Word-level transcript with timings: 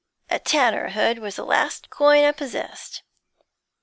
A 0.31 0.39
tanner, 0.39 0.89
Hood, 0.89 1.19
was 1.19 1.35
the 1.35 1.45
last 1.45 1.91
coin 1.91 2.23
I 2.23 2.31
possessed. 2.31 3.03